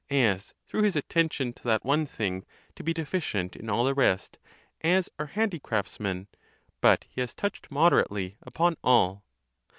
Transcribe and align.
427 0.09 0.55
through 0.65 0.81
his 0.81 0.95
attention 0.95 1.53
to 1.53 1.61
that 1.63 1.85
one 1.85 2.07
thing, 2.07 2.43
to 2.75 2.81
be 2.83 2.91
deficient 2.91 3.55
in 3.55 3.69
all 3.69 3.83
the 3.83 3.93
rest, 3.93 4.39
as 4.83 5.11
are 5.19 5.27
handicraftsmen, 5.27 6.25
but 6.81 7.05
he 7.07 7.21
has 7.21 7.35
touched 7.35 7.69
moderately 7.69 8.35
upon 8.41 8.77
all. 8.83 9.23